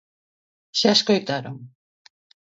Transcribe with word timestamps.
Xa 0.79 0.91
escoitaron. 0.95 1.57